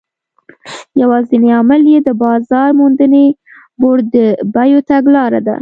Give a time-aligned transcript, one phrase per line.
[1.01, 3.25] یوازینی عامل یې د بازار موندنې
[3.81, 4.15] بورډ د
[4.55, 5.49] بیو تګلاره ده.